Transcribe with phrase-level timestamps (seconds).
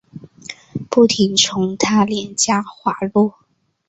[0.89, 3.35] 不停从她脸颊滑落